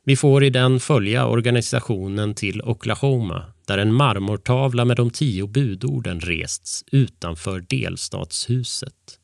[0.04, 6.20] Vi får i den följa organisationen till Oklahoma där en marmortavla med de tio budorden
[6.20, 9.20] rests utanför delstatshuset.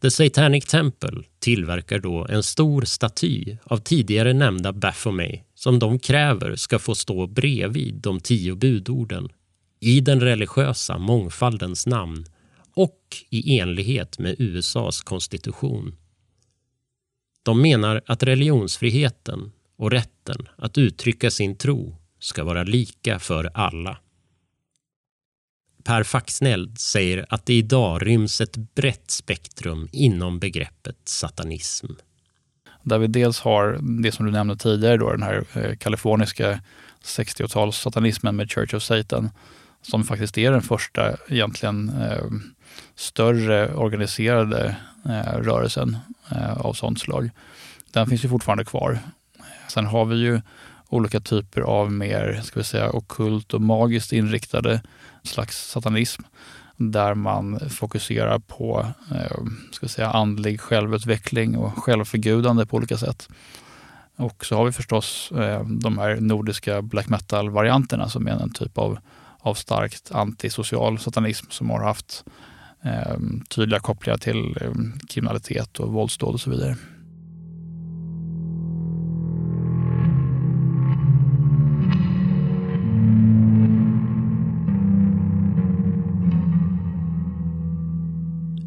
[0.00, 6.56] The Satanic Temple tillverkar då en stor staty av tidigare nämnda Baphomet som de kräver
[6.56, 9.28] ska få stå bredvid de tio budorden
[9.82, 12.24] i den religiösa mångfaldens namn
[12.74, 12.98] och
[13.30, 15.96] i enlighet med USAs konstitution.
[17.42, 23.98] De menar att religionsfriheten och rätten att uttrycka sin tro ska vara lika för alla.
[25.84, 31.86] Per Faxneld säger att det idag ryms ett brett spektrum inom begreppet satanism.
[32.82, 36.60] Där vi dels har det som du nämnde tidigare, då, den här eh, kaliforniska
[37.04, 39.30] 60-tals satanismen med Church of Satan
[39.82, 42.24] som faktiskt är den första egentligen eh,
[42.94, 45.96] större organiserade eh, rörelsen
[46.30, 47.30] eh, av sånt slag.
[47.92, 48.98] Den finns ju fortfarande kvar.
[49.68, 50.40] Sen har vi ju
[50.88, 54.82] olika typer av mer ska vi säga, okult och magiskt inriktade
[55.22, 56.22] slags satanism
[56.76, 59.36] där man fokuserar på eh,
[59.72, 63.28] ska säga, andlig självutveckling och självförgudande på olika sätt.
[64.16, 68.78] Och så har vi förstås eh, de här nordiska black metal-varianterna som är en typ
[68.78, 68.98] av
[69.42, 72.24] av starkt antisocial satanism som har haft
[72.84, 73.16] eh,
[73.48, 74.72] tydliga kopplingar till eh,
[75.08, 76.76] kriminalitet och våldsdåd och så vidare.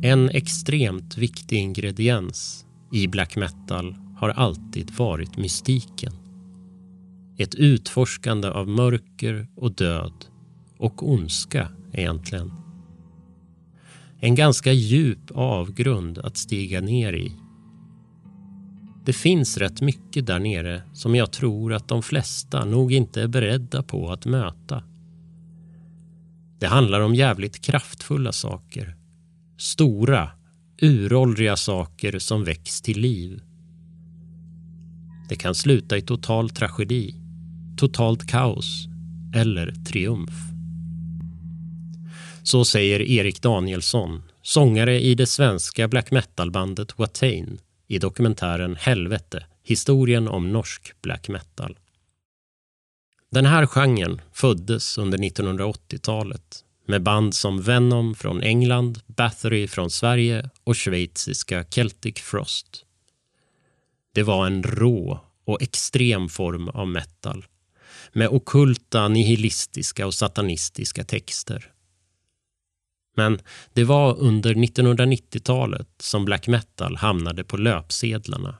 [0.01, 6.13] En extremt viktig ingrediens i black metal har alltid varit mystiken.
[7.37, 10.25] Ett utforskande av mörker och död
[10.77, 12.51] och ondska egentligen.
[14.19, 17.35] En ganska djup avgrund att stiga ner i.
[19.05, 23.27] Det finns rätt mycket där nere som jag tror att de flesta nog inte är
[23.27, 24.83] beredda på att möta.
[26.59, 28.95] Det handlar om jävligt kraftfulla saker.
[29.57, 30.29] Stora,
[30.81, 33.41] uråldriga saker som väcks till liv.
[35.29, 37.15] Det kan sluta i total tragedi,
[37.77, 38.87] totalt kaos
[39.35, 40.54] eller triumf.
[42.45, 50.27] Så säger Erik Danielsson, sångare i det svenska black metal-bandet Watain i dokumentären Helvete, historien
[50.27, 51.77] om norsk black metal.
[53.31, 60.49] Den här genren föddes under 1980-talet med band som Venom från England, Bathory från Sverige
[60.63, 62.85] och schweiziska Celtic Frost.
[64.13, 67.45] Det var en rå och extrem form av metal
[68.13, 71.71] med okulta, nihilistiska och satanistiska texter.
[73.15, 73.39] Men
[73.73, 78.55] det var under 1990-talet som black metal hamnade på löpsedlarna.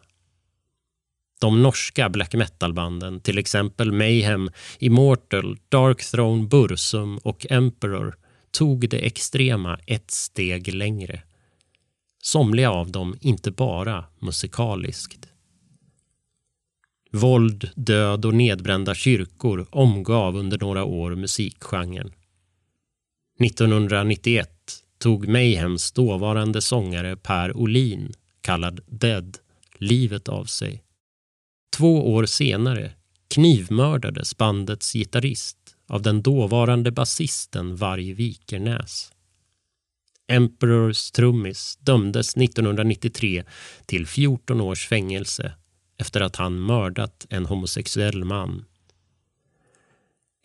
[1.41, 8.15] De norska black metal-banden, till exempel Mayhem, Immortal, Dark Throne, Bursum och Emperor,
[8.51, 11.21] tog det extrema ett steg längre.
[12.21, 15.27] Somliga av dem inte bara musikaliskt.
[17.11, 22.11] Våld, död och nedbrända kyrkor omgav under några år musikgenren.
[23.39, 24.49] 1991
[24.97, 29.37] tog Mayhems dåvarande sångare Per Olin, kallad Dead,
[29.77, 30.83] livet av sig.
[31.77, 32.91] Två år senare
[33.27, 35.57] knivmördades bandets gitarrist
[35.87, 39.11] av den dåvarande basisten Varg Vikernäs.
[40.27, 43.43] Emperors trummis dömdes 1993
[43.85, 45.53] till 14 års fängelse
[45.97, 48.65] efter att han mördat en homosexuell man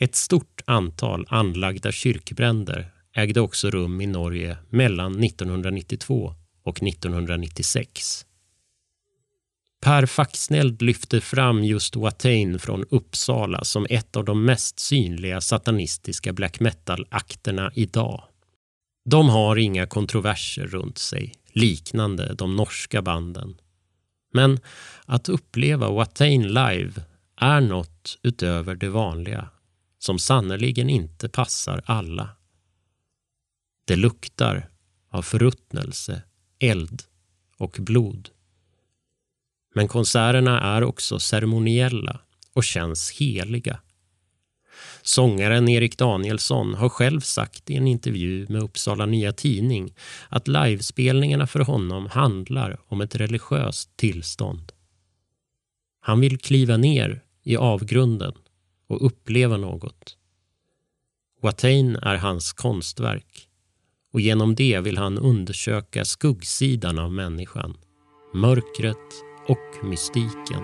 [0.00, 8.26] ett stort antal anlagda kyrkbränder ägde också rum i Norge mellan 1992 och 1996.
[9.82, 16.32] Per Faxneld lyfter fram just Watain från Uppsala som ett av de mest synliga satanistiska
[16.32, 18.24] black metal-akterna idag.
[19.04, 23.54] De har inga kontroverser runt sig, liknande de norska banden.
[24.32, 24.58] Men
[25.06, 26.92] att uppleva Watain live
[27.36, 29.48] är något utöver det vanliga
[30.00, 32.28] som sannerligen inte passar alla.
[33.84, 34.68] Det luktar
[35.10, 36.22] av förruttnelse,
[36.58, 37.02] eld
[37.56, 38.28] och blod.
[39.74, 42.20] Men konserterna är också ceremoniella
[42.52, 43.80] och känns heliga.
[45.02, 49.94] Sångaren Erik Danielsson har själv sagt i en intervju med Uppsala Nya Tidning
[50.28, 54.72] att livespelningarna för honom handlar om ett religiöst tillstånd.
[56.00, 58.34] Han vill kliva ner i avgrunden
[58.90, 60.16] och uppleva något.
[61.42, 63.48] Watain är hans konstverk
[64.12, 67.76] och genom det vill han undersöka skuggsidan av människan,
[68.34, 68.96] mörkret
[69.48, 70.62] och mystiken.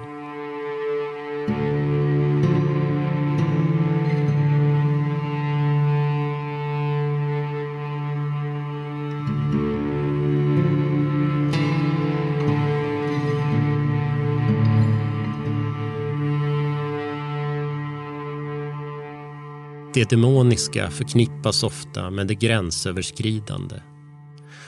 [19.96, 23.76] Det demoniska förknippas ofta med det gränsöverskridande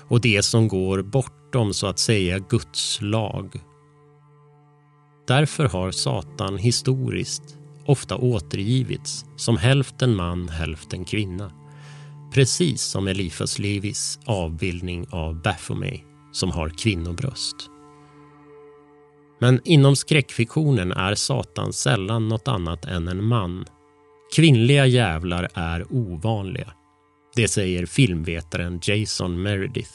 [0.09, 3.61] och det som går bortom så att säga Guds lag.
[5.27, 11.53] Därför har Satan historiskt ofta återgivits som hälften man, hälften kvinna.
[12.35, 16.01] Precis som Eliphas Levis avbildning av Baphomet
[16.33, 17.57] som har kvinnobröst.
[19.41, 23.65] Men inom skräckfiktionen är Satan sällan något annat än en man
[24.37, 26.73] Kvinnliga jävlar är ovanliga.
[27.37, 29.93] Det säger filmvetaren Jason Meredith.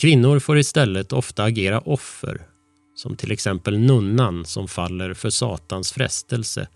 [0.00, 2.46] Kvinnor får istället ofta agera offer
[2.94, 6.68] som till exempel nunnan som faller för Satans frestelse,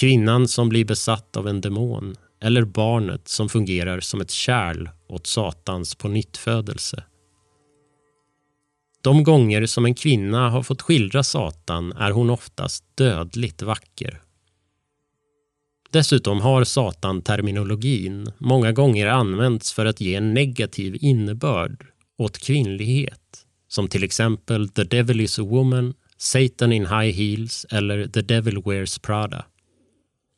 [0.00, 5.26] kvinnan som blir besatt av en demon eller barnet som fungerar som ett kärl åt
[5.26, 7.04] Satans pånyttfödelse.
[9.02, 14.23] De gånger som en kvinna har fått skildra Satan är hon oftast dödligt vacker.
[15.94, 21.86] Dessutom har Satan-terminologin många gånger använts för att ge en negativ innebörd
[22.18, 23.46] åt kvinnlighet.
[23.68, 28.62] Som till exempel “The devil is a woman”, “Satan in high heels” eller “The devil
[28.64, 29.44] wears Prada”.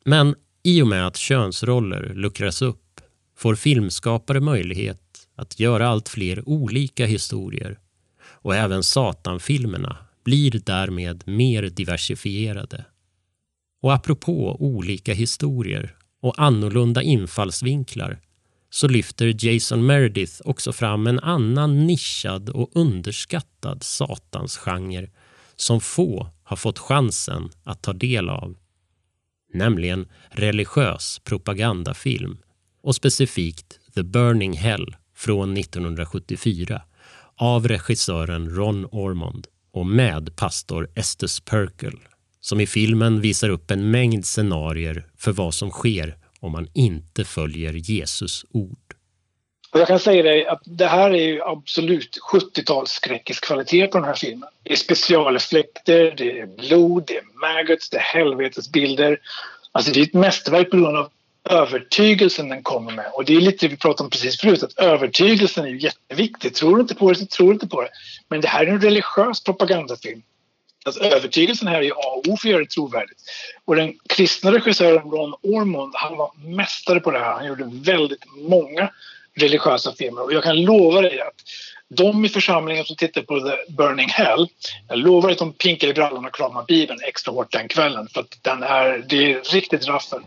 [0.05, 3.01] Men i och med att könsroller luckras upp
[3.37, 7.79] får filmskapare möjlighet att göra allt fler olika historier
[8.25, 12.85] och även Satan-filmerna blir därmed mer diversifierade.
[13.81, 18.19] Och apropå olika historier och annorlunda infallsvinklar
[18.69, 25.09] så lyfter Jason Meredith också fram en annan nischad och underskattad satansgenre
[25.55, 28.55] som få har fått chansen att ta del av.
[29.53, 32.37] Nämligen religiös propagandafilm
[32.81, 36.81] och specifikt The Burning Hell från 1974
[37.35, 41.99] av regissören Ron Ormond och med pastor Estes Perkel
[42.47, 47.25] som i filmen visar upp en mängd scenarier för vad som sker om man inte
[47.25, 48.93] följer Jesus ord.
[49.71, 52.99] Och jag kan säga dig att det här är ju absolut 70-tals
[53.41, 54.49] kvalitet på den här filmen.
[54.63, 59.19] Det är specialeffekter, det är blod, det är maggots, det är helvetesbilder.
[59.71, 61.09] Alltså det är ett mästerverk på grund av
[61.49, 63.11] övertygelsen den kommer med.
[63.13, 66.55] Och det är lite det vi pratade om precis förut, att övertygelsen är ju jätteviktig.
[66.55, 67.89] Tror du inte på det så tror du inte på det.
[68.29, 70.21] Men det här är en religiös propagandafilm
[70.87, 73.21] Alltså, övertygelsen här är A och O för att göra det trovärdigt.
[73.65, 77.33] Och den kristna regissören Ron Ormond, han var mästare på det här.
[77.33, 78.89] Han gjorde väldigt många
[79.35, 81.33] religiösa filmer och jag kan lova dig att
[81.89, 84.47] de i församlingen som tittar på The Burning Hell,
[84.87, 88.19] jag lovar att de pinkar i brallorna och kramar Bibeln extra hårt den kvällen för
[88.21, 90.19] att den är, det är riktigt raffel.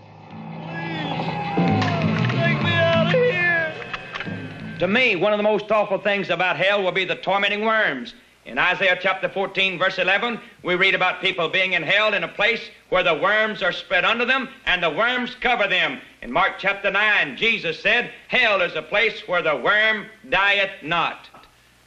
[4.80, 8.14] To me, one of the most awful things about hell will be the tormenting worms.
[8.46, 12.28] In Isaiah chapter 14, verse 11, we read about people being in hell in a
[12.28, 16.00] place where the worms are spread under them and the worms cover them.
[16.22, 21.28] In Mark chapter 9, Jesus said, Hell is a place where the worm dieth not.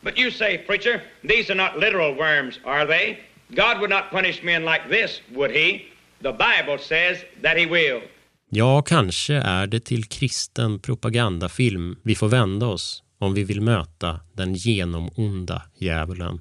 [0.04, 3.20] But you say, preacher, these are not literal worms, are they?
[3.56, 5.88] God would not punish men like this, would he?
[6.22, 8.01] The Bible says that he will.
[8.49, 14.19] Ja, kanske är det till kristen propagandafilm vi får vända oss om vi vill möta
[14.34, 16.39] den genomonda djävulen.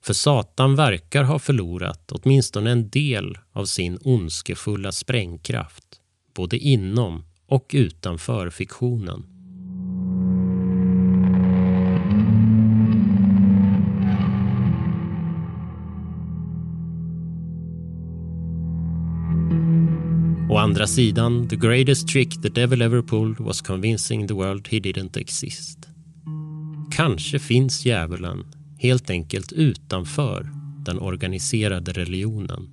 [0.00, 5.84] För Satan verkar ha förlorat åtminstone en del av sin ondskefulla sprängkraft
[6.34, 9.37] både inom och utanför fiktionen.
[20.48, 24.80] Å andra sidan, the greatest trick the devil ever pulled was convincing the world he
[24.80, 25.88] didn't exist.
[26.90, 28.44] Kanske finns djävulen
[28.78, 30.50] helt enkelt utanför
[30.84, 32.68] den organiserade religionen.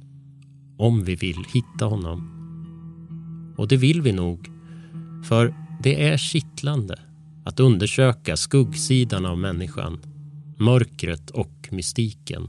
[0.77, 2.31] Om vi vill hitta honom.
[3.57, 4.49] Och det vill vi nog.
[5.23, 5.53] För
[5.83, 6.99] det är kittlande
[7.45, 9.99] att undersöka skuggsidan av människan.
[10.57, 12.47] Mörkret och mystiken.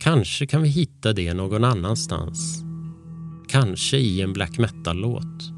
[0.00, 2.64] Kanske kan vi hitta det någon annanstans.
[3.48, 5.52] Kanske i en black metal-låt.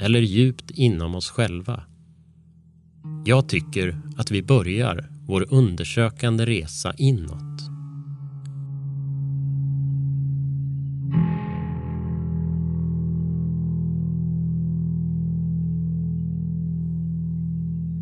[0.00, 1.82] Eller djupt inom oss själva.
[3.24, 7.67] Jag tycker att vi börjar vår undersökande resa inåt.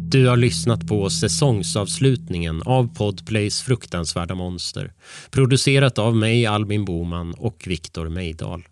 [0.08, 4.92] Du har lyssnat på säsongsavslutningen av Podplays fruktansvärda monster.
[5.30, 8.68] Producerat av mig, Albin Boman och Viktor Meidal.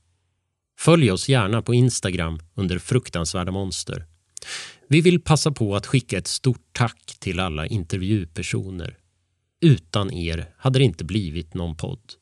[0.78, 4.06] Följ oss gärna på Instagram under fruktansvärda monster.
[4.88, 8.98] Vi vill passa på att skicka ett stort tack till alla intervjupersoner.
[9.60, 12.12] Utan er hade det inte blivit någon podd.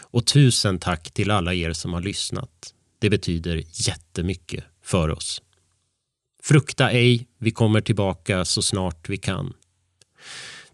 [0.00, 2.74] Och tusen tack till alla er som har lyssnat.
[2.98, 5.42] Det betyder jättemycket för oss.
[6.44, 9.52] Frukta ej, vi kommer tillbaka så snart vi kan.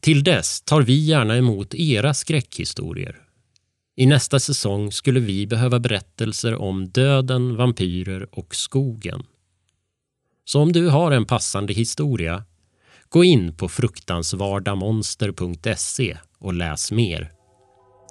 [0.00, 3.16] Till dess tar vi gärna emot era skräckhistorier.
[3.96, 9.22] I nästa säsong skulle vi behöva berättelser om döden, vampyrer och skogen.
[10.44, 12.44] Så om du har en passande historia,
[13.08, 17.32] gå in på fruktansvardamonster.se och läs mer.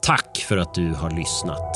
[0.01, 1.75] Tack för att du har lyssnat.